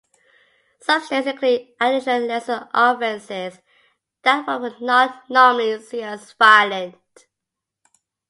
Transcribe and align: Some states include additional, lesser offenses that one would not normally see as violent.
Some 0.79 1.03
states 1.03 1.27
include 1.27 1.75
additional, 1.79 2.25
lesser 2.25 2.67
offenses 2.73 3.59
that 4.23 4.47
one 4.47 4.63
would 4.63 4.81
not 4.81 5.29
normally 5.29 5.79
see 5.79 6.01
as 6.01 6.33
violent. 6.33 6.95